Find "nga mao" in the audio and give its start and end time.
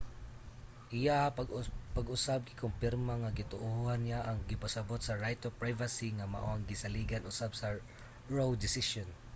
6.17-6.47